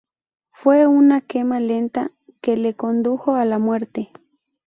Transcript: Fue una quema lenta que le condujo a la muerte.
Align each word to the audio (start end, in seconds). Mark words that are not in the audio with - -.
Fue 0.49 0.87
una 0.87 1.21
quema 1.21 1.59
lenta 1.59 2.09
que 2.41 2.57
le 2.57 2.73
condujo 2.73 3.35
a 3.35 3.45
la 3.45 3.59
muerte. 3.59 4.11